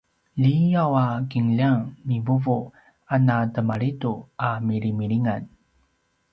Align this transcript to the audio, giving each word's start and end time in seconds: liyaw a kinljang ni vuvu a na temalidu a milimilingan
liyaw 0.41 0.93
a 1.03 1.05
kinljang 1.31 1.81
ni 2.07 2.17
vuvu 2.25 2.57
a 3.13 3.15
na 3.27 3.35
temalidu 3.53 4.13
a 4.47 4.49
milimilingan 4.67 5.43